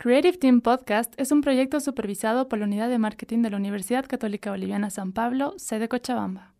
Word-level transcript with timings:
Creative 0.00 0.38
Team 0.38 0.60
Podcast 0.60 1.12
es 1.16 1.32
un 1.32 1.40
proyecto 1.40 1.80
supervisado 1.80 2.48
por 2.48 2.60
la 2.60 2.66
Unidad 2.66 2.88
de 2.88 2.98
Marketing 2.98 3.42
de 3.42 3.50
la 3.50 3.56
Universidad 3.56 4.06
Católica 4.06 4.52
Boliviana 4.52 4.90
San 4.90 5.12
Pablo, 5.12 5.54
sede 5.56 5.88
Cochabamba. 5.88 6.54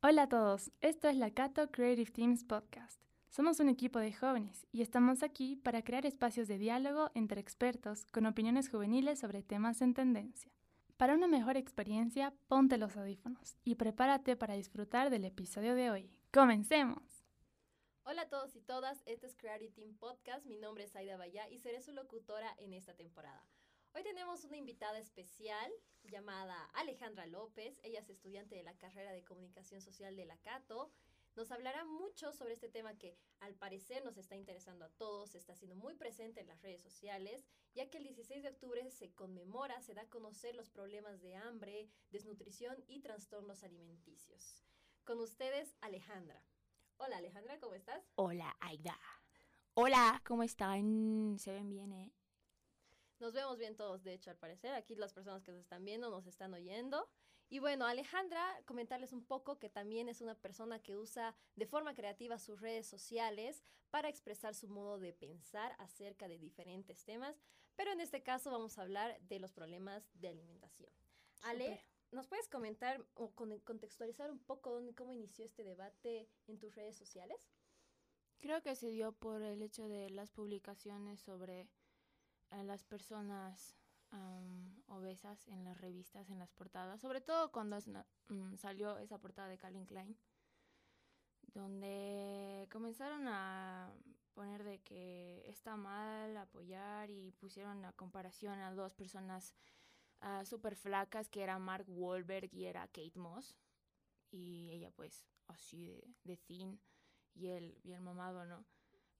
Hola 0.00 0.22
a 0.22 0.28
todos, 0.30 0.70
esto 0.80 1.10
es 1.10 1.16
la 1.16 1.32
Cato 1.32 1.70
Creative 1.70 2.10
Teams 2.10 2.44
Podcast. 2.44 3.02
Somos 3.28 3.60
un 3.60 3.68
equipo 3.68 3.98
de 3.98 4.14
jóvenes 4.14 4.66
y 4.72 4.80
estamos 4.80 5.22
aquí 5.22 5.56
para 5.56 5.82
crear 5.82 6.06
espacios 6.06 6.48
de 6.48 6.56
diálogo 6.56 7.10
entre 7.12 7.42
expertos 7.42 8.06
con 8.10 8.24
opiniones 8.24 8.70
juveniles 8.70 9.18
sobre 9.18 9.42
temas 9.42 9.82
en 9.82 9.92
tendencia. 9.92 10.50
Para 10.96 11.12
una 11.14 11.28
mejor 11.28 11.58
experiencia, 11.58 12.32
ponte 12.48 12.78
los 12.78 12.96
audífonos 12.96 13.58
y 13.64 13.74
prepárate 13.74 14.34
para 14.34 14.54
disfrutar 14.54 15.10
del 15.10 15.26
episodio 15.26 15.74
de 15.74 15.90
hoy. 15.90 16.10
¡Comencemos! 16.32 17.19
Hola 18.02 18.22
a 18.22 18.28
todos 18.30 18.56
y 18.56 18.62
todas, 18.62 19.02
este 19.04 19.26
es 19.26 19.36
Creative 19.36 19.72
Team 19.72 19.94
Podcast, 19.98 20.46
mi 20.46 20.56
nombre 20.56 20.84
es 20.84 20.96
Aida 20.96 21.18
Bayá 21.18 21.48
y 21.50 21.58
seré 21.58 21.82
su 21.82 21.92
locutora 21.92 22.54
en 22.56 22.72
esta 22.72 22.94
temporada. 22.94 23.46
Hoy 23.92 24.02
tenemos 24.02 24.42
una 24.44 24.56
invitada 24.56 24.98
especial 24.98 25.70
llamada 26.04 26.64
Alejandra 26.72 27.26
López, 27.26 27.78
ella 27.82 28.00
es 28.00 28.08
estudiante 28.08 28.54
de 28.54 28.62
la 28.62 28.76
carrera 28.78 29.12
de 29.12 29.22
Comunicación 29.22 29.82
Social 29.82 30.16
de 30.16 30.24
la 30.24 30.38
Cato. 30.38 30.90
Nos 31.36 31.52
hablará 31.52 31.84
mucho 31.84 32.32
sobre 32.32 32.54
este 32.54 32.70
tema 32.70 32.96
que 32.96 33.18
al 33.38 33.54
parecer 33.54 34.02
nos 34.02 34.16
está 34.16 34.34
interesando 34.34 34.86
a 34.86 34.90
todos, 34.90 35.34
está 35.34 35.54
siendo 35.54 35.76
muy 35.76 35.94
presente 35.94 36.40
en 36.40 36.48
las 36.48 36.62
redes 36.62 36.80
sociales, 36.80 37.44
ya 37.74 37.90
que 37.90 37.98
el 37.98 38.04
16 38.04 38.42
de 38.42 38.48
octubre 38.48 38.90
se 38.90 39.12
conmemora, 39.12 39.82
se 39.82 39.92
da 39.92 40.02
a 40.02 40.08
conocer 40.08 40.54
los 40.54 40.70
problemas 40.70 41.20
de 41.20 41.36
hambre, 41.36 41.90
desnutrición 42.10 42.82
y 42.88 43.00
trastornos 43.00 43.62
alimenticios. 43.62 44.64
Con 45.04 45.20
ustedes, 45.20 45.76
Alejandra. 45.82 46.42
Hola 47.02 47.16
Alejandra, 47.16 47.58
¿cómo 47.58 47.74
estás? 47.74 48.04
Hola 48.16 48.54
Aida. 48.60 48.94
Hola, 49.72 50.20
¿cómo 50.26 50.42
están? 50.42 51.38
Se 51.38 51.50
ven 51.50 51.70
bien, 51.70 51.92
¿eh? 51.92 52.12
Nos 53.20 53.32
vemos 53.32 53.56
bien 53.56 53.74
todos, 53.74 54.04
de 54.04 54.12
hecho, 54.12 54.30
al 54.30 54.36
parecer. 54.36 54.74
Aquí 54.74 54.94
las 54.96 55.14
personas 55.14 55.42
que 55.42 55.50
nos 55.50 55.62
están 55.62 55.82
viendo 55.82 56.10
nos 56.10 56.26
están 56.26 56.52
oyendo. 56.52 57.08
Y 57.48 57.58
bueno, 57.58 57.86
Alejandra, 57.86 58.44
comentarles 58.66 59.14
un 59.14 59.24
poco 59.24 59.58
que 59.58 59.70
también 59.70 60.10
es 60.10 60.20
una 60.20 60.34
persona 60.34 60.82
que 60.82 60.98
usa 60.98 61.34
de 61.56 61.64
forma 61.64 61.94
creativa 61.94 62.38
sus 62.38 62.60
redes 62.60 62.86
sociales 62.86 63.64
para 63.88 64.10
expresar 64.10 64.54
su 64.54 64.68
modo 64.68 64.98
de 64.98 65.14
pensar 65.14 65.74
acerca 65.78 66.28
de 66.28 66.38
diferentes 66.38 67.02
temas, 67.04 67.40
pero 67.76 67.92
en 67.92 68.02
este 68.02 68.22
caso 68.22 68.50
vamos 68.50 68.78
a 68.78 68.82
hablar 68.82 69.18
de 69.22 69.38
los 69.38 69.52
problemas 69.52 70.06
de 70.12 70.28
alimentación. 70.28 70.92
Ale, 71.44 71.82
¿Nos 72.12 72.26
puedes 72.26 72.48
comentar 72.48 73.04
o 73.14 73.30
contextualizar 73.34 74.30
un 74.30 74.40
poco 74.40 74.80
cómo 74.96 75.12
inició 75.12 75.44
este 75.44 75.62
debate 75.62 76.28
en 76.48 76.58
tus 76.58 76.74
redes 76.74 76.96
sociales? 76.96 77.52
Creo 78.40 78.62
que 78.62 78.74
se 78.74 78.88
dio 78.90 79.12
por 79.12 79.42
el 79.42 79.62
hecho 79.62 79.86
de 79.86 80.10
las 80.10 80.30
publicaciones 80.30 81.20
sobre 81.20 81.68
las 82.50 82.84
personas 82.84 83.76
obesas 84.86 85.46
en 85.46 85.64
las 85.64 85.80
revistas, 85.80 86.30
en 86.30 86.40
las 86.40 86.50
portadas, 86.52 87.00
sobre 87.00 87.20
todo 87.20 87.52
cuando 87.52 87.78
mm, 88.28 88.56
salió 88.56 88.98
esa 88.98 89.18
portada 89.18 89.48
de 89.48 89.58
Calvin 89.58 89.86
Klein, 89.86 90.18
donde 91.54 92.66
comenzaron 92.72 93.28
a 93.28 93.92
poner 94.34 94.64
de 94.64 94.80
que 94.80 95.44
está 95.48 95.76
mal 95.76 96.36
apoyar 96.36 97.08
y 97.10 97.30
pusieron 97.32 97.82
la 97.82 97.92
comparación 97.92 98.58
a 98.58 98.74
dos 98.74 98.94
personas 98.94 99.54
uh, 100.22 100.44
súper 100.44 100.76
flacas 100.76 101.28
que 101.28 101.42
era 101.42 101.58
Mark 101.58 101.86
Wahlberg 101.88 102.52
y 102.52 102.66
era 102.66 102.86
Kate 102.88 103.18
Moss. 103.18 103.56
Y 104.30 104.70
ella 104.70 104.90
pues 104.90 105.26
así 105.48 105.86
de, 105.86 106.14
de 106.24 106.36
thin 106.36 106.80
y 107.34 107.48
el, 107.48 107.78
y 107.82 107.92
el 107.92 108.00
mamado, 108.00 108.44
¿no? 108.44 108.64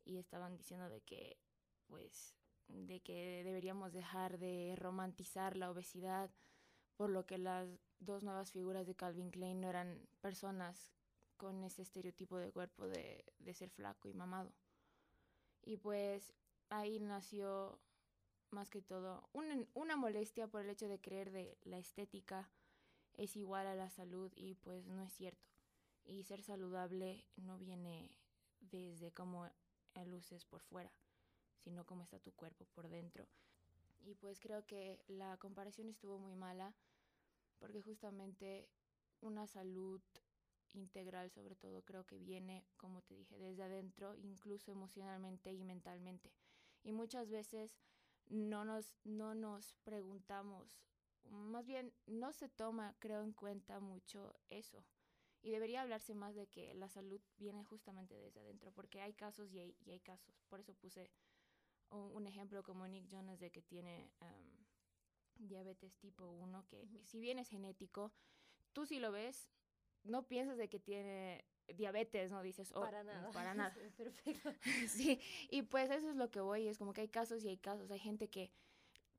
Y 0.04 0.18
estaban 0.18 0.56
diciendo 0.56 0.88
de 0.88 1.00
que 1.02 1.38
pues 1.86 2.34
de 2.68 3.00
que 3.00 3.42
deberíamos 3.44 3.92
dejar 3.92 4.38
de 4.38 4.74
romantizar 4.76 5.56
la 5.56 5.70
obesidad, 5.70 6.30
por 6.96 7.10
lo 7.10 7.26
que 7.26 7.38
las 7.38 7.69
dos 7.98 8.22
nuevas 8.22 8.52
figuras 8.52 8.86
de 8.86 8.94
Calvin 8.94 9.30
Klein 9.30 9.60
no 9.60 9.69
eran 9.69 10.06
personas 10.20 10.92
con 11.36 11.64
ese 11.64 11.82
estereotipo 11.82 12.36
de 12.38 12.52
cuerpo 12.52 12.86
de, 12.86 13.25
de 13.38 13.54
ser 13.54 13.70
flaco 13.70 14.08
y 14.08 14.14
mamado. 14.14 14.52
Y 15.62 15.78
pues 15.78 16.32
ahí 16.69 17.00
nació 17.00 17.80
más 18.53 18.71
que 18.71 18.83
todo 18.83 19.28
una 19.33 19.97
molestia 19.97 20.49
por 20.49 20.62
el 20.62 20.71
hecho 20.71 20.88
de 20.88 21.00
creer 21.00 21.31
de 21.31 21.56
la 21.65 21.78
estética 21.78 22.49
es 23.15 23.37
igual 23.37 23.66
a 23.66 23.75
la 23.75 23.91
salud 23.91 24.33
y 24.34 24.55
pues 24.55 24.87
no 24.87 25.03
es 25.03 25.12
cierto. 25.12 25.49
Y 26.05 26.25
ser 26.25 26.43
saludable 26.43 27.25
no 27.37 27.59
viene 27.59 28.11
desde 28.61 29.12
cómo 29.12 29.49
luces 30.06 30.44
por 30.44 30.62
fuera, 30.62 30.91
sino 31.59 31.84
cómo 31.84 32.03
está 32.03 32.19
tu 32.19 32.33
cuerpo 32.33 32.65
por 32.75 32.88
dentro. 32.88 33.27
Y 34.03 34.15
pues 34.15 34.41
creo 34.41 34.67
que 34.67 35.03
la 35.09 35.37
comparación 35.37 35.88
estuvo 35.88 36.19
muy 36.19 36.34
mala 36.34 36.75
porque 37.59 37.82
justamente 37.82 38.67
una 39.21 39.47
salud 39.47 40.00
integral 40.72 41.31
sobre 41.31 41.56
todo 41.56 41.82
creo 41.82 42.06
que 42.06 42.19
viene, 42.19 42.65
como 42.77 43.03
te 43.03 43.15
dije, 43.15 43.38
desde 43.38 43.65
adentro, 43.65 44.15
incluso 44.17 44.71
emocionalmente 44.71 45.53
y 45.53 45.62
mentalmente. 45.65 46.32
Y 46.82 46.93
muchas 46.93 47.28
veces 47.28 47.77
no 48.30 48.64
nos, 48.64 48.94
no 49.04 49.34
nos 49.34 49.74
preguntamos, 49.84 50.80
más 51.24 51.66
bien 51.66 51.92
no 52.06 52.32
se 52.32 52.48
toma, 52.48 52.94
creo, 52.98 53.22
en 53.22 53.32
cuenta 53.32 53.80
mucho 53.80 54.34
eso. 54.48 54.84
Y 55.42 55.50
debería 55.50 55.82
hablarse 55.82 56.14
más 56.14 56.34
de 56.34 56.46
que 56.46 56.74
la 56.74 56.88
salud 56.88 57.20
viene 57.38 57.64
justamente 57.64 58.14
desde 58.14 58.40
adentro, 58.40 58.72
porque 58.72 59.00
hay 59.00 59.14
casos 59.14 59.52
y 59.52 59.60
hay, 59.60 59.76
y 59.84 59.90
hay 59.90 60.00
casos. 60.00 60.42
Por 60.48 60.60
eso 60.60 60.74
puse 60.74 61.10
un, 61.90 62.26
ejemplo 62.26 62.62
como 62.62 62.86
Nick 62.86 63.06
Jonas 63.08 63.40
de 63.40 63.50
que 63.50 63.62
tiene 63.62 64.12
diabetes 65.36 65.96
tipo 65.96 66.26
1, 66.26 66.66
que 66.69 66.86
si 67.04 67.20
bien 67.20 67.38
es 67.38 67.48
genético, 67.48 68.12
tú 68.72 68.86
si 68.86 69.00
lo 69.00 69.12
ves, 69.12 69.50
no 70.05 70.27
piensas 70.27 70.56
de 70.56 70.69
que 70.69 70.78
tiene 70.78 71.44
diabetes, 71.77 72.31
¿no? 72.31 72.43
Dices, 72.43 72.72
oh, 72.75 72.81
para 72.81 73.05
nada. 73.05 73.31
Para 73.31 73.55
nada. 73.55 73.75
Perfecto. 73.97 74.53
sí, 74.88 75.21
y 75.50 75.62
pues 75.62 75.91
eso 75.91 76.11
es 76.11 76.16
lo 76.16 76.31
que 76.31 76.41
voy, 76.41 76.66
es 76.66 76.78
como 76.78 76.93
que 76.93 77.03
hay 77.03 77.09
casos 77.09 77.44
y 77.44 77.49
hay 77.49 77.59
casos. 77.59 77.91
Hay 77.91 77.99
gente 77.99 78.28
que 78.28 78.50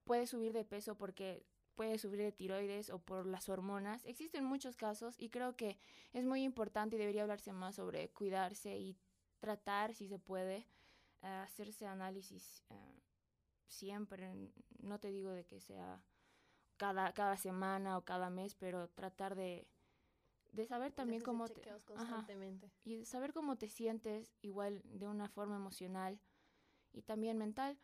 puede 0.03 0.27
subir 0.27 0.53
de 0.53 0.65
peso 0.65 0.95
porque 0.95 1.45
puede 1.75 1.97
subir 1.97 2.19
de 2.19 2.31
tiroides 2.31 2.89
o 2.89 2.99
por 2.99 3.25
las 3.25 3.49
hormonas. 3.49 4.03
Existen 4.05 4.43
muchos 4.43 4.75
casos 4.75 5.15
y 5.17 5.29
creo 5.29 5.55
que 5.55 5.77
es 6.13 6.25
muy 6.25 6.43
importante 6.43 6.95
y 6.95 6.99
debería 6.99 7.23
hablarse 7.23 7.53
más 7.53 7.75
sobre 7.75 8.09
cuidarse 8.09 8.77
y 8.77 8.97
tratar, 9.39 9.95
si 9.95 10.07
se 10.07 10.19
puede, 10.19 10.67
hacerse 11.21 11.87
análisis 11.87 12.63
eh, 12.69 13.01
siempre. 13.67 14.33
No 14.79 14.99
te 14.99 15.11
digo 15.11 15.31
de 15.31 15.45
que 15.45 15.59
sea 15.59 16.03
cada, 16.77 17.13
cada 17.13 17.37
semana 17.37 17.97
o 17.97 18.03
cada 18.03 18.29
mes, 18.29 18.55
pero 18.55 18.89
tratar 18.89 19.35
de 19.35 19.67
de 20.51 20.65
saber 20.65 20.91
también 20.91 21.21
cómo 21.21 21.47
te 21.47 21.61
y 22.83 23.05
saber 23.05 23.33
cómo 23.33 23.57
te 23.57 23.69
sientes 23.69 24.35
igual 24.41 24.81
de 24.83 25.07
una 25.07 25.29
forma 25.29 25.55
emocional 25.55 26.19
y 26.91 27.03
también 27.03 27.37
mental. 27.37 27.77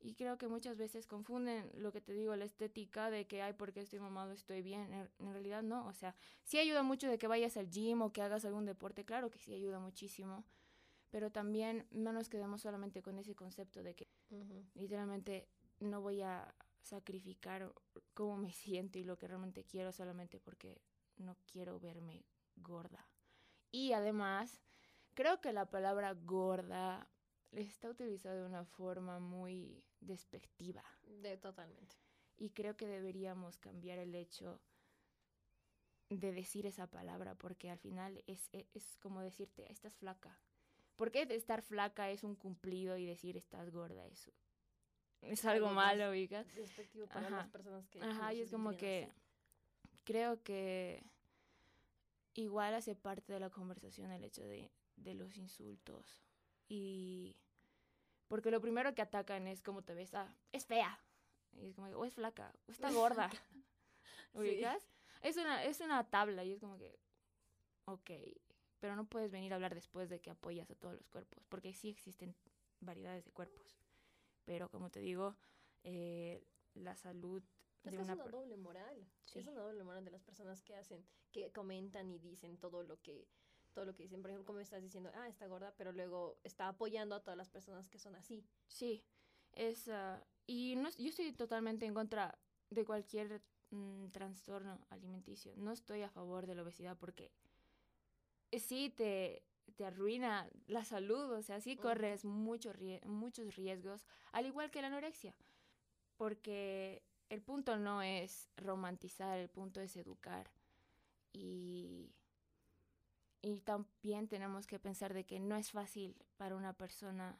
Y 0.00 0.14
creo 0.14 0.36
que 0.36 0.48
muchas 0.48 0.76
veces 0.76 1.06
confunden 1.06 1.70
lo 1.74 1.90
que 1.90 2.02
te 2.02 2.12
digo 2.12 2.36
la 2.36 2.44
estética 2.44 3.10
de 3.10 3.26
que 3.26 3.40
ay 3.40 3.54
porque 3.54 3.80
estoy 3.80 4.00
mamado 4.00 4.32
estoy 4.32 4.60
bien 4.60 4.92
en, 4.92 5.32
realidad 5.32 5.62
no 5.62 5.86
o 5.86 5.94
sea 5.94 6.14
sí 6.42 6.58
ayuda 6.58 6.82
mucho 6.82 7.08
de 7.08 7.16
que 7.16 7.26
vayas 7.26 7.56
al 7.56 7.70
gym 7.70 8.02
o 8.02 8.12
que 8.12 8.20
hagas 8.20 8.44
algún 8.44 8.66
deporte 8.66 9.06
claro 9.06 9.30
que 9.30 9.38
sí 9.38 9.54
ayuda 9.54 9.78
muchísimo 9.78 10.44
pero 11.08 11.32
también 11.32 11.86
no 11.90 12.12
nos 12.12 12.28
quedemos 12.28 12.60
solamente 12.60 13.00
con 13.00 13.18
ese 13.18 13.34
concepto 13.34 13.82
de 13.82 13.94
que 13.94 14.10
literalmente 14.74 15.48
no 15.80 16.02
voy 16.02 16.20
a 16.20 16.54
sacrificar 16.82 17.72
cómo 18.12 18.36
me 18.36 18.52
siento 18.52 18.98
y 18.98 19.04
lo 19.04 19.16
que 19.16 19.26
realmente 19.26 19.64
quiero 19.64 19.90
solamente 19.90 20.38
porque 20.38 20.82
no 21.16 21.36
quiero 21.46 21.78
verme 21.80 22.24
gorda. 22.56 23.08
Y 23.70 23.92
además, 23.92 24.60
creo 25.14 25.40
que 25.40 25.52
la 25.52 25.70
palabra 25.70 26.12
gorda 26.14 27.08
está 27.52 27.88
utilizada 27.88 28.36
de 28.36 28.46
una 28.46 28.64
forma 28.64 29.18
muy 29.18 29.84
despectiva. 30.00 30.84
De 31.02 31.36
totalmente. 31.36 31.96
Y 32.36 32.50
creo 32.50 32.76
que 32.76 32.86
deberíamos 32.86 33.58
cambiar 33.58 33.98
el 33.98 34.14
hecho 34.14 34.60
de 36.10 36.32
decir 36.32 36.66
esa 36.66 36.86
palabra 36.86 37.34
porque 37.34 37.70
al 37.70 37.78
final 37.78 38.22
es, 38.26 38.48
e, 38.52 38.68
es, 38.74 38.98
como 38.98 39.20
decirte, 39.20 39.70
estás 39.72 39.94
flaca. 39.96 40.40
Porque 40.96 41.22
estar 41.30 41.62
flaca 41.62 42.10
es 42.10 42.22
un 42.22 42.36
cumplido 42.36 42.96
y 42.96 43.06
decir 43.06 43.36
estás 43.36 43.70
gorda 43.70 44.06
eso 44.06 44.32
es 45.30 45.44
algo, 45.44 45.70
malo, 45.70 46.10
Despectivo 46.10 47.06
para 47.06 47.30
las 47.30 47.48
personas 47.48 47.88
que 47.88 48.00
Ajá, 48.02 48.34
y 48.34 48.42
es 48.42 48.50
como 48.50 48.76
que 48.76 49.08
creo 50.04 50.42
que 50.42 51.02
igual 52.34 52.74
hace 52.74 52.94
parte 52.94 53.32
de 53.32 53.40
la 53.40 53.50
conversación 53.50 54.10
el 54.10 54.24
hecho 54.24 54.42
de, 54.42 54.70
de 54.96 55.14
los 55.14 55.36
insultos. 55.36 56.22
Y 56.68 57.36
porque 58.28 58.50
lo 58.50 58.60
primero 58.60 58.94
que 58.94 59.02
atacan 59.02 59.46
es 59.46 59.62
como 59.62 59.82
te 59.82 59.94
ves, 59.94 60.14
ah, 60.14 60.34
es 60.52 60.66
fea. 60.66 60.98
Y 61.52 61.66
es 61.66 61.74
como, 61.74 61.88
o 61.88 62.04
es 62.04 62.14
flaca, 62.14 62.52
o 62.68 62.72
está 62.72 62.90
gorda. 62.92 63.30
¿Ubicas? 64.32 64.82
Es, 65.22 65.36
una, 65.36 65.64
es 65.64 65.80
una 65.80 66.04
tabla 66.10 66.44
y 66.44 66.52
es 66.52 66.60
como 66.60 66.76
que, 66.76 66.98
ok. 67.84 68.10
pero 68.80 68.96
no 68.96 69.06
puedes 69.06 69.30
venir 69.30 69.52
a 69.52 69.56
hablar 69.56 69.74
después 69.74 70.08
de 70.08 70.20
que 70.20 70.30
apoyas 70.30 70.70
a 70.70 70.74
todos 70.74 70.94
los 70.94 71.08
cuerpos, 71.08 71.44
porque 71.48 71.72
sí 71.72 71.88
existen 71.88 72.34
variedades 72.80 73.24
de 73.24 73.30
cuerpos. 73.30 73.78
Pero 74.44 74.68
como 74.68 74.90
te 74.90 75.00
digo, 75.00 75.36
eh, 75.84 76.44
la 76.74 76.96
salud 76.96 77.42
Es 77.84 77.90
que 77.90 78.00
es 78.00 78.08
una 78.08 78.24
doble 78.24 78.56
moral. 78.56 79.06
Sí. 79.24 79.40
Es 79.40 79.46
una 79.46 79.60
doble 79.60 79.84
moral 79.84 80.04
de 80.04 80.10
las 80.10 80.22
personas 80.22 80.62
que 80.62 80.74
hacen, 80.74 81.04
que 81.32 81.52
comentan 81.52 82.10
y 82.10 82.18
dicen 82.18 82.56
todo 82.56 82.82
lo 82.82 83.00
que 83.02 83.28
todo 83.74 83.84
lo 83.84 83.94
que 83.94 84.04
dicen. 84.04 84.22
Por 84.22 84.30
ejemplo, 84.30 84.46
como 84.46 84.60
estás 84.60 84.82
diciendo, 84.82 85.10
ah, 85.14 85.28
está 85.28 85.46
gorda, 85.46 85.74
pero 85.76 85.92
luego 85.92 86.38
está 86.44 86.68
apoyando 86.68 87.14
a 87.14 87.20
todas 87.20 87.36
las 87.36 87.50
personas 87.50 87.88
que 87.88 87.98
son 87.98 88.14
así. 88.14 88.46
Sí, 88.68 89.04
es, 89.52 89.88
ah, 89.88 90.24
y 90.46 90.76
no, 90.76 90.88
yo 90.90 91.08
estoy 91.08 91.32
totalmente 91.32 91.84
en 91.84 91.92
contra 91.92 92.38
de 92.70 92.84
cualquier 92.84 93.42
mm, 93.70 94.08
trastorno 94.08 94.86
alimenticio. 94.90 95.52
No 95.56 95.72
estoy 95.72 96.02
a 96.02 96.08
favor 96.08 96.46
de 96.46 96.54
la 96.54 96.62
obesidad 96.62 96.96
porque 96.96 97.32
sí 98.52 98.90
te, 98.90 99.42
te 99.76 99.84
arruina 99.84 100.48
la 100.66 100.84
salud, 100.84 101.32
o 101.32 101.42
sea, 101.42 101.60
sí 101.60 101.76
corres 101.76 102.24
mucho 102.24 102.72
muchos 103.06 103.56
riesgos, 103.56 104.06
al 104.32 104.46
igual 104.46 104.70
que 104.70 104.80
la 104.80 104.88
anorexia, 104.88 105.34
porque 106.16 107.02
el 107.34 107.42
punto 107.42 107.76
no 107.76 108.00
es 108.02 108.48
romantizar, 108.56 109.38
el 109.38 109.48
punto 109.48 109.80
es 109.80 109.96
educar. 109.96 110.50
Y, 111.32 112.14
y 113.42 113.60
también 113.60 114.28
tenemos 114.28 114.66
que 114.66 114.78
pensar 114.78 115.12
de 115.12 115.24
que 115.24 115.40
no 115.40 115.56
es 115.56 115.72
fácil 115.72 116.16
para 116.36 116.56
una 116.56 116.72
persona 116.72 117.36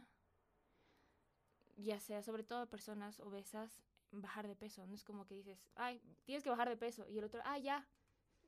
ya 1.77 1.99
sea 2.01 2.23
sobre 2.23 2.45
todo 2.45 2.69
personas 2.69 3.21
obesas, 3.21 3.83
bajar 4.13 4.47
de 4.47 4.57
peso. 4.57 4.87
No 4.87 4.95
es 4.95 5.05
como 5.05 5.27
que 5.27 5.35
dices, 5.35 5.59
ay, 5.75 6.01
tienes 6.25 6.43
que 6.43 6.51
bajar 6.51 6.69
de 6.69 6.77
peso. 6.77 7.07
Y 7.09 7.19
el 7.19 7.25
otro, 7.25 7.41
ah, 7.45 7.59
ya. 7.59 7.87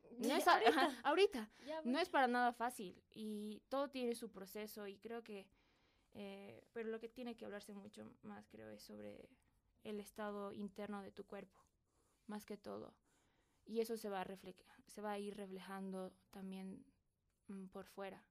No 0.19 0.37
es 0.37 0.47
ahorita, 0.47 0.71
ajá, 0.71 1.01
ahorita. 1.03 1.51
ya, 1.67 1.83
No 1.83 1.99
es 1.99 2.09
para 2.09 2.29
nada 2.29 2.53
fácil. 2.53 3.03
Y 3.13 3.61
todo 3.69 3.89
tiene 3.91 4.15
su 4.15 4.31
proceso. 4.31 4.87
Y 4.87 4.99
creo 4.99 5.25
que. 5.25 5.49
eh, 6.15 6.63
pero 6.73 6.89
lo 6.91 7.01
que 7.01 7.09
tiene 7.09 7.37
que 7.37 7.45
hablarse 7.45 7.75
mucho 7.75 8.09
más, 8.23 8.47
creo, 8.49 8.71
es 8.71 8.83
sobre 8.83 9.29
el 9.89 10.01
estado 10.01 10.53
interno 10.53 11.01
de 11.03 11.13
tu 11.13 11.25
cuerpo. 11.25 11.63
Más 12.27 12.45
que 12.45 12.57
todo. 12.57 12.95
Y 13.65 13.81
eso 13.81 13.97
se 13.97 14.09
va 14.09 14.21
a, 14.21 14.25
refle- 14.25 14.57
se 14.87 15.01
va 15.01 15.13
a 15.13 15.19
ir 15.19 15.37
reflejando 15.37 16.13
también 16.31 16.85
mm, 17.49 17.67
por 17.67 17.87
fuera. 17.87 18.23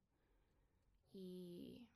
Y 1.12 1.88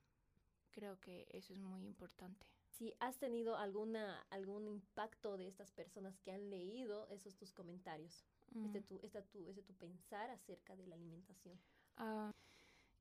creo 0.71 0.99
que 0.99 1.27
eso 1.31 1.53
es 1.53 1.59
muy 1.59 1.85
importante. 1.85 2.45
si 2.69 2.93
has 2.99 3.17
tenido 3.19 3.57
alguna 3.57 4.25
algún 4.31 4.65
impacto 4.67 5.37
de 5.37 5.47
estas 5.47 5.71
personas 5.71 6.17
que 6.21 6.31
han 6.31 6.49
leído 6.49 7.07
esos 7.09 7.35
tus 7.35 7.51
comentarios, 7.53 8.25
este 8.65 8.79
Mm. 8.81 8.83
tu, 8.85 8.99
esta 9.03 9.21
tu, 9.21 9.45
ese 9.47 9.61
tu 9.61 9.73
pensar 9.75 10.29
acerca 10.31 10.75
de 10.75 10.87
la 10.87 10.95
alimentación. 10.95 11.59
Ah, 11.97 12.31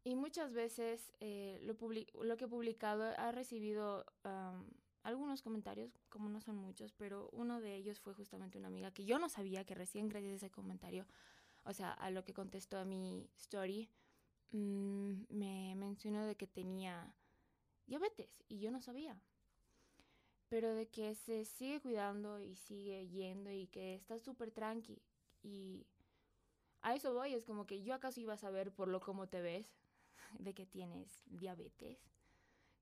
y 0.04 0.14
muchas 0.16 0.52
veces 0.52 1.12
eh, 1.20 1.58
lo, 1.62 1.74
lo 2.24 2.36
que 2.36 2.44
he 2.44 2.48
publicado 2.48 3.04
ha 3.16 3.32
recibido 3.32 4.04
algunos 5.02 5.42
comentarios, 5.42 5.98
como 6.08 6.28
no 6.28 6.40
son 6.40 6.56
muchos, 6.56 6.92
pero 6.92 7.30
uno 7.32 7.60
de 7.60 7.74
ellos 7.74 8.00
fue 8.00 8.14
justamente 8.14 8.58
una 8.58 8.68
amiga 8.68 8.90
que 8.90 9.04
yo 9.04 9.18
no 9.18 9.28
sabía 9.28 9.64
que 9.64 9.74
recién 9.74 10.08
gracias 10.08 10.32
a 10.32 10.36
ese 10.36 10.50
comentario, 10.50 11.06
o 11.64 11.72
sea, 11.72 11.92
a 11.92 12.10
lo 12.10 12.24
que 12.24 12.34
contestó 12.34 12.78
a 12.78 12.84
mi 12.84 13.28
story, 13.38 13.88
mm, 14.52 15.12
me 15.28 15.74
mencionó 15.76 16.26
de 16.26 16.36
que 16.36 16.46
tenía 16.46 17.14
diabetes 17.86 18.42
y 18.48 18.58
yo 18.60 18.70
no 18.70 18.80
sabía. 18.80 19.20
Pero 20.48 20.74
de 20.74 20.88
que 20.88 21.14
se 21.14 21.44
sigue 21.44 21.80
cuidando 21.80 22.40
y 22.40 22.56
sigue 22.56 23.08
yendo 23.08 23.50
y 23.52 23.68
que 23.68 23.94
está 23.94 24.18
súper 24.18 24.50
tranqui. 24.50 25.00
Y 25.42 25.86
a 26.82 26.94
eso 26.94 27.14
voy, 27.14 27.34
es 27.34 27.44
como 27.44 27.66
que 27.66 27.82
yo 27.82 27.94
acaso 27.94 28.20
iba 28.20 28.34
a 28.34 28.38
saber 28.38 28.72
por 28.72 28.88
lo 28.88 29.00
cómo 29.00 29.28
te 29.28 29.40
ves, 29.40 29.66
de 30.38 30.54
que 30.54 30.66
tienes 30.66 31.22
diabetes. 31.26 31.98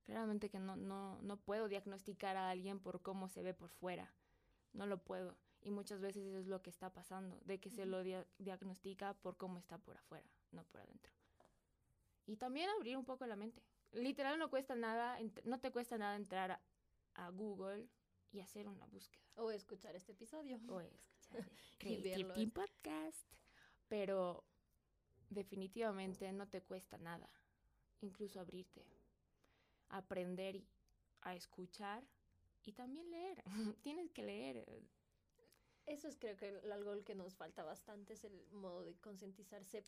Claramente 0.08 0.48
que 0.48 0.58
no, 0.58 0.74
no, 0.74 1.20
no 1.20 1.36
puedo 1.36 1.68
diagnosticar 1.68 2.34
a 2.38 2.48
alguien 2.48 2.80
por 2.80 3.02
cómo 3.02 3.28
se 3.28 3.42
ve 3.42 3.52
por 3.52 3.68
fuera. 3.68 4.10
No 4.72 4.86
lo 4.86 4.96
puedo. 4.96 5.36
Y 5.60 5.70
muchas 5.70 6.00
veces 6.00 6.24
eso 6.26 6.38
es 6.38 6.46
lo 6.46 6.62
que 6.62 6.70
está 6.70 6.90
pasando, 6.94 7.38
de 7.44 7.60
que 7.60 7.68
se 7.68 7.84
lo 7.84 8.02
dia- 8.02 8.26
diagnostica 8.38 9.12
por 9.12 9.36
cómo 9.36 9.58
está 9.58 9.76
por 9.76 9.98
afuera, 9.98 10.26
no 10.50 10.64
por 10.64 10.80
adentro. 10.80 11.12
Y 12.26 12.36
también 12.36 12.70
abrir 12.70 12.96
un 12.96 13.04
poco 13.04 13.26
la 13.26 13.36
mente. 13.36 13.62
Literal 13.92 14.38
no 14.38 14.48
cuesta 14.48 14.74
nada, 14.74 15.18
no 15.44 15.60
te 15.60 15.70
cuesta 15.70 15.98
nada 15.98 16.16
entrar 16.16 16.52
a, 16.52 16.60
a 17.26 17.28
Google 17.28 17.86
y 18.32 18.40
hacer 18.40 18.66
una 18.66 18.86
búsqueda 18.86 19.22
O 19.34 19.50
escuchar 19.50 19.94
este 19.94 20.12
episodio. 20.12 20.58
o 20.68 20.80
escuchar 20.80 21.44
el 21.80 22.50
Podcast. 22.50 23.26
Pero 23.88 24.42
definitivamente 25.28 26.32
no 26.32 26.48
te 26.48 26.62
cuesta 26.62 26.96
nada, 26.96 27.28
incluso 28.00 28.40
abrirte, 28.40 28.86
aprender 29.88 30.62
a 31.22 31.34
escuchar 31.34 32.02
y 32.64 32.72
también 32.72 33.10
leer. 33.10 33.42
Tienes 33.82 34.10
que 34.12 34.22
leer. 34.22 34.64
Eso 35.86 36.08
es 36.08 36.16
creo 36.16 36.36
que 36.36 36.48
el- 36.48 36.70
algo 36.72 37.02
que 37.04 37.14
nos 37.14 37.34
falta 37.34 37.64
bastante, 37.64 38.12
es 38.12 38.24
el 38.24 38.46
modo 38.50 38.84
de 38.84 38.94
concientizarse 38.96 39.84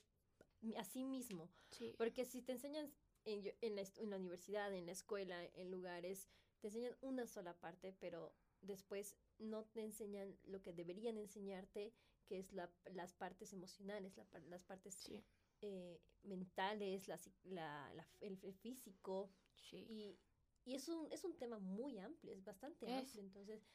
a 0.77 0.85
sí 0.85 1.05
mismo. 1.05 1.49
Sí. 1.71 1.95
Porque 1.99 2.25
si 2.25 2.43
te 2.43 2.53
enseñan 2.53 2.91
en, 3.25 3.45
la, 3.77 3.83
en 3.97 4.11
la 4.11 4.17
universidad, 4.17 4.75
en 4.75 4.87
la 4.87 4.93
escuela, 4.93 5.45
en 5.45 5.71
lugares, 5.71 6.29
te 6.61 6.69
enseñan 6.69 6.97
una 7.03 7.27
sola 7.27 7.55
parte, 7.61 7.93
pero 8.01 8.33
después 8.63 9.17
no 9.39 9.65
te 9.65 9.83
enseñan 9.83 10.39
lo 10.45 10.63
que 10.63 10.73
deberían 10.73 11.17
enseñarte, 11.19 11.93
que 12.27 12.39
es 12.39 12.53
la- 12.53 12.71
las 12.93 13.13
partes 13.13 13.53
emocionales, 13.53 14.17
la 14.17 14.27
las 14.49 14.65
partes 14.65 14.95
Sí, 14.95 15.23
eh, 15.61 16.01
mentales, 16.23 17.09
la, 17.09 18.07
el 18.21 18.55
físico. 18.55 19.31
Sí. 19.61 19.87
Y, 19.89 20.19
y 20.65 20.75
es, 20.75 20.89
un, 20.89 21.11
es 21.13 21.25
un 21.25 21.37
tema 21.37 21.59
muy 21.59 21.99
amplio, 21.99 22.33
es 22.33 22.45
bastante 22.45 22.87
Es. 22.87 23.05
amplio. 23.05 23.23
Entonces, 23.23 23.67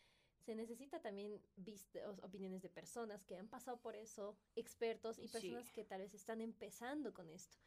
se 0.45 0.55
necesita 0.55 1.01
también 1.01 1.41
opiniones 2.21 2.61
de 2.61 2.69
personas 2.69 3.25
que 3.25 3.37
han 3.37 3.47
pasado 3.47 3.79
por 3.81 3.95
eso, 3.95 4.37
expertos 4.55 5.17
y 5.17 5.27
Sí. 5.27 5.33
personas 5.33 5.71
que 5.71 5.83
tal 5.83 6.01
vez 6.01 6.13
están 6.13 6.41
empezando 6.41 7.13
con 7.13 7.29
esto. 7.29 7.57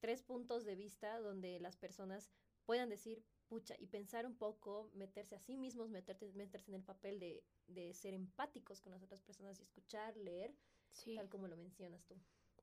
Tres 0.00 0.22
puntos 0.22 0.64
de 0.64 0.76
vista 0.76 1.18
donde 1.18 1.58
las 1.60 1.76
personas 1.76 2.30
puedan 2.66 2.88
decir, 2.88 3.24
pucha, 3.48 3.74
y 3.78 3.86
pensar 3.86 4.26
un 4.26 4.36
poco, 4.36 4.90
meterse 4.94 5.34
a 5.34 5.40
sí 5.40 5.56
mismos, 5.56 5.90
meterte, 5.90 6.30
meterse 6.34 6.70
en 6.70 6.76
el 6.76 6.82
papel 6.84 7.18
de, 7.18 7.42
de 7.68 7.92
ser 7.94 8.14
empáticos 8.14 8.80
con 8.80 8.92
las 8.92 9.02
otras 9.02 9.22
personas 9.22 9.58
y 9.58 9.62
escuchar, 9.62 10.16
leer, 10.16 10.54
sí. 10.92 11.14
tal 11.16 11.28
como 11.28 11.48
lo 11.48 11.56
mencionas 11.56 12.04
tú. 12.06 12.14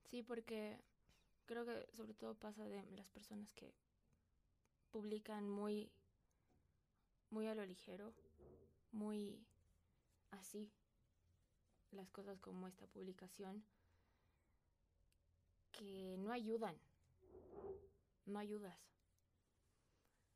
Sí, 0.05 0.23
porque 0.23 0.79
creo 1.45 1.65
que 1.65 1.87
sobre 1.93 2.13
todo 2.13 2.35
pasa 2.35 2.63
de 2.67 2.83
las 2.91 3.09
personas 3.09 3.53
que 3.53 3.73
publican 4.91 5.49
muy, 5.49 5.91
muy 7.29 7.47
a 7.47 7.55
lo 7.55 7.65
ligero, 7.65 8.13
muy 8.91 9.43
así, 10.31 10.71
las 11.91 12.09
cosas 12.11 12.39
como 12.39 12.67
esta 12.67 12.87
publicación, 12.87 13.63
que 15.71 16.17
no 16.19 16.31
ayudan, 16.31 16.77
no 18.25 18.39
ayudas, 18.39 18.77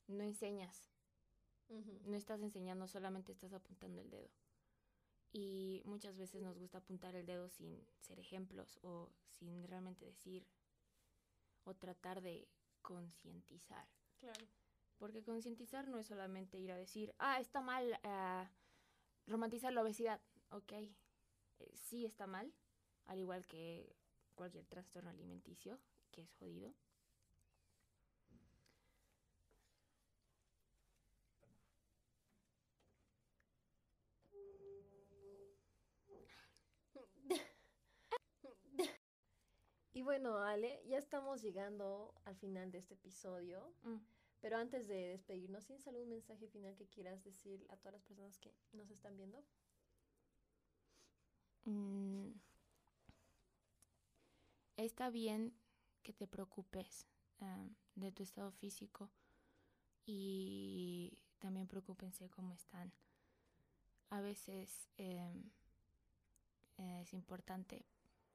no 0.08 0.24
enseñas, 0.24 0.90
no 2.06 2.16
estás 2.16 2.42
enseñando, 2.42 2.88
solamente 2.88 3.32
estás 3.32 3.54
apuntando 3.54 4.02
el 4.02 4.10
dedo. 4.10 4.30
Y 5.32 5.82
muchas 5.86 6.16
veces 6.16 6.42
nos 6.42 6.58
gusta 6.58 6.78
apuntar 6.78 7.16
el 7.16 7.26
dedo 7.26 7.50
sin 7.50 7.86
ser 8.00 8.20
ejemplos 8.20 8.80
o 8.84 9.12
sin 9.28 9.68
realmente 9.68 10.06
decir 10.06 10.48
o 11.66 11.74
tratar 11.74 12.22
de 12.22 12.48
concientizar. 12.82 13.86
Claro. 14.20 14.46
Porque 14.98 15.24
concientizar 15.24 15.88
no 15.88 16.00
es 16.00 16.08
solamente 16.08 16.58
ir 16.58 16.72
a 16.72 16.78
decir, 16.78 17.14
ah, 17.20 17.40
está 17.40 17.62
mal 17.62 18.00
ah, 18.04 18.50
romantizar 19.28 19.74
la 19.74 19.82
obesidad. 19.82 20.22
Ok, 20.50 20.72
eh, 20.72 20.92
sí 21.74 22.06
está 22.06 22.28
mal, 22.28 22.54
al 23.06 23.20
igual 23.20 23.46
que 23.46 23.96
cualquier 24.36 24.66
trastorno 24.66 25.10
alimenticio, 25.10 25.80
que 26.12 26.22
es 26.22 26.34
jodido. 26.34 26.74
Y 39.96 40.02
bueno, 40.02 40.40
Ale, 40.44 40.84
ya 40.88 40.98
estamos 40.98 41.42
llegando 41.42 42.14
al 42.26 42.36
final 42.36 42.70
de 42.70 42.80
este 42.80 42.96
episodio. 42.96 43.74
Mm. 43.84 43.96
Pero 44.42 44.58
antes 44.58 44.90
de 44.90 45.08
despedirnos, 45.08 45.66
¿tienes 45.66 45.88
algún 45.88 46.10
mensaje 46.10 46.50
final 46.50 46.76
que 46.76 46.86
quieras 46.86 47.24
decir 47.24 47.66
a 47.70 47.78
todas 47.78 47.94
las 47.94 48.04
personas 48.04 48.38
que 48.38 48.54
nos 48.74 48.90
están 48.90 49.16
viendo? 49.16 49.42
Mm, 51.64 52.32
está 54.76 55.10
bien 55.10 55.56
que 56.04 56.12
te 56.12 56.28
preocupes 56.28 57.08
ah, 57.40 57.70
de 57.96 58.12
tu 58.12 58.22
estado 58.22 58.52
físico 58.52 59.10
y 60.06 61.24
también 61.40 61.68
preocúpense 61.68 62.30
cómo 62.30 62.54
están. 62.54 62.92
A 64.10 64.20
veces 64.20 64.90
em, 64.98 65.52
es 66.78 67.14
importante 67.14 67.86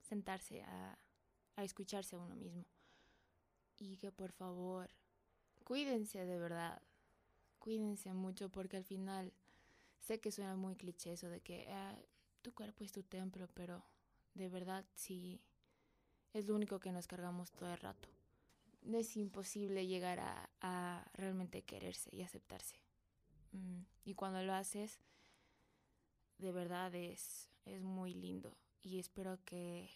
sentarse 0.01 0.63
a, 0.63 0.99
a 1.57 1.65
escucharse 1.65 2.17
a 2.17 2.19
uno 2.19 2.37
mismo 2.37 2.65
y 3.79 3.97
que 3.97 4.13
por 4.13 4.31
favor 4.31 4.91
cuídense 5.65 6.25
de 6.25 6.39
verdad, 6.39 6.81
cuídense 7.59 8.13
mucho 8.13 8.51
porque 8.51 8.77
al 8.77 8.85
final 8.85 9.33
sé 10.01 10.21
que 10.21 10.33
suena 10.33 10.57
muy 10.57 10.77
cliché 10.77 11.13
eso 11.13 11.29
de 11.29 11.41
que 11.41 11.67
ah, 11.71 11.97
tu 12.43 12.53
cuerpo 12.53 12.85
es 12.85 12.93
tu 12.93 13.03
templo, 13.03 13.49
pero 13.55 13.83
de 14.35 14.49
verdad 14.49 14.85
sí 14.95 15.41
es 16.33 16.47
lo 16.47 16.55
único 16.55 16.79
que 16.81 16.93
nos 16.93 17.07
cargamos 17.07 17.51
todo 17.51 17.73
el 17.73 17.79
rato. 17.79 18.09
Es 18.93 19.17
imposible 19.17 19.87
llegar 19.87 20.21
a, 20.21 21.11
realmente 21.15 21.63
quererse 21.63 22.15
y 22.15 22.23
aceptarse. 22.23 22.77
Mm, 23.53 23.83
y 24.05 24.15
cuando 24.15 24.43
lo 24.43 24.55
haces, 24.55 25.01
de 26.39 26.53
verdad 26.53 26.95
es, 26.95 27.49
es 27.67 27.83
muy 27.83 28.15
lindo. 28.15 28.57
Y 28.83 28.99
espero 28.99 29.39
que 29.45 29.91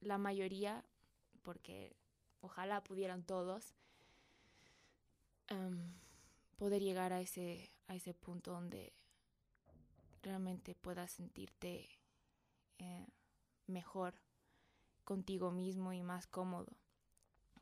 la 0.00 0.18
mayoría, 0.18 0.84
porque 1.42 1.96
ojalá 2.40 2.82
pudieran 2.82 3.22
todos, 3.22 3.74
um, 5.50 5.92
poder 6.56 6.82
llegar 6.82 7.12
a 7.12 7.20
ese, 7.20 7.70
a 7.86 7.94
ese 7.94 8.14
punto 8.14 8.52
donde 8.52 8.92
realmente 10.22 10.74
puedas 10.74 11.10
sentirte 11.10 11.88
eh, 12.78 13.06
mejor 13.66 14.14
contigo 15.04 15.50
mismo 15.50 15.92
y 15.92 16.02
más 16.02 16.26
cómodo. 16.26 16.72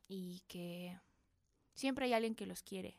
Y 0.09 0.43
que 0.49 0.99
siempre 1.75 2.07
hay 2.07 2.15
alguien 2.15 2.35
que 2.35 2.47
los 2.47 2.63
quiere. 2.63 2.99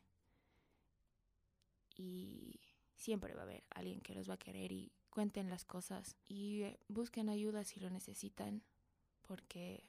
Y 1.95 2.59
siempre 2.95 3.33
va 3.33 3.41
a 3.41 3.43
haber 3.43 3.63
alguien 3.71 4.01
que 4.01 4.13
los 4.13 4.29
va 4.29 4.35
a 4.35 4.39
querer 4.39 4.71
y 4.71 4.91
cuenten 5.09 5.49
las 5.49 5.65
cosas 5.65 6.15
y 6.27 6.61
eh, 6.61 6.79
busquen 6.87 7.29
ayuda 7.29 7.63
si 7.63 7.79
lo 7.79 7.89
necesitan, 7.89 8.63
porque 9.29 9.83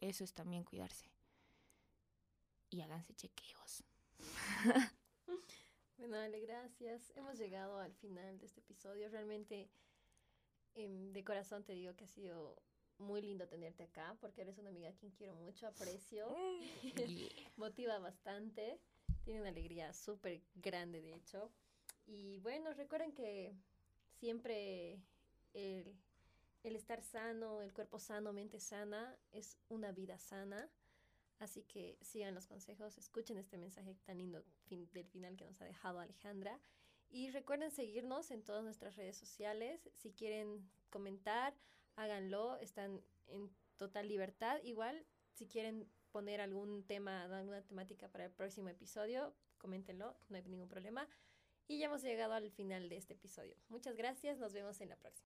eso 0.00 0.24
es 0.24 0.34
también 0.34 0.64
cuidarse. 0.64 1.08
Y 2.70 2.80
háganse 2.80 3.14
chequeos. 3.14 3.84
bueno, 5.96 6.16
Ale, 6.16 6.40
gracias. 6.40 7.12
Hemos 7.14 7.38
llegado 7.38 7.78
al 7.78 7.94
final 7.94 8.36
de 8.40 8.46
este 8.46 8.58
episodio. 8.58 9.08
Realmente, 9.10 9.70
eh, 10.74 10.88
de 11.12 11.24
corazón 11.24 11.62
te 11.62 11.72
digo 11.72 11.94
que 11.94 12.06
ha 12.06 12.08
sido 12.08 12.60
muy 12.98 13.22
lindo 13.22 13.46
tenerte 13.46 13.84
acá, 13.84 14.16
porque 14.20 14.42
eres 14.42 14.58
una 14.58 14.70
amiga 14.70 14.88
a 14.88 14.96
quien 14.96 15.12
quiero 15.12 15.36
mucho, 15.36 15.68
aprecio, 15.68 16.26
motiva 17.56 18.00
bastante, 18.00 18.80
tiene 19.22 19.40
una 19.40 19.50
alegría 19.50 19.92
súper 19.92 20.42
grande, 20.56 21.00
de 21.00 21.14
hecho. 21.14 21.52
Y 22.08 22.40
bueno, 22.40 22.74
recuerden 22.74 23.12
que 23.12 23.54
siempre 24.18 24.98
el, 25.54 25.94
el 26.62 26.76
estar 26.76 27.02
sano, 27.02 27.62
el 27.62 27.72
cuerpo 27.72 27.98
sano, 27.98 28.32
mente 28.32 28.60
sana, 28.60 29.16
es 29.32 29.58
una 29.68 29.92
vida 29.92 30.18
sana. 30.18 30.68
Así 31.38 31.62
que 31.62 31.98
sigan 32.02 32.34
los 32.34 32.46
consejos, 32.46 32.98
escuchen 32.98 33.38
este 33.38 33.58
mensaje 33.58 33.94
tan 34.04 34.18
lindo 34.18 34.44
del 34.68 35.06
final 35.06 35.36
que 35.36 35.44
nos 35.44 35.60
ha 35.60 35.64
dejado 35.64 36.00
Alejandra. 36.00 36.60
Y 37.10 37.30
recuerden 37.30 37.70
seguirnos 37.70 38.30
en 38.30 38.42
todas 38.42 38.64
nuestras 38.64 38.96
redes 38.96 39.16
sociales. 39.16 39.88
Si 39.94 40.12
quieren 40.12 40.68
comentar, 40.90 41.54
háganlo. 41.96 42.58
Están 42.58 43.02
en 43.28 43.50
total 43.76 44.08
libertad. 44.08 44.60
Igual, 44.62 45.06
si 45.32 45.46
quieren 45.46 45.88
poner 46.10 46.40
algún 46.40 46.84
tema, 46.84 47.24
alguna 47.24 47.62
temática 47.62 48.08
para 48.08 48.26
el 48.26 48.32
próximo 48.32 48.68
episodio, 48.68 49.34
coméntenlo, 49.58 50.16
no 50.28 50.36
hay 50.36 50.42
ningún 50.42 50.68
problema. 50.68 51.08
Y 51.66 51.78
ya 51.78 51.86
hemos 51.86 52.02
llegado 52.02 52.32
al 52.32 52.50
final 52.50 52.88
de 52.88 52.96
este 52.96 53.14
episodio. 53.14 53.56
Muchas 53.68 53.94
gracias, 53.94 54.38
nos 54.38 54.52
vemos 54.52 54.80
en 54.80 54.88
la 54.88 54.96
próxima. 54.96 55.26